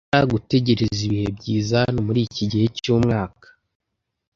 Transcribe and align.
Ntushobora 0.05 0.31
gutegereza 0.33 0.99
ibihe 1.07 1.27
byiza 1.37 1.73
hano 1.85 1.99
muri 2.07 2.19
iki 2.27 2.43
gihe 2.51 2.65
cyumwaka. 2.81 3.47